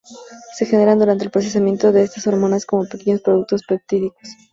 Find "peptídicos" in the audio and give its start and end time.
3.67-4.29